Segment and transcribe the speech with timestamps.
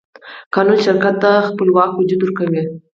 [0.53, 2.61] قانون شرکت ته خپلواک وجود ورکوي.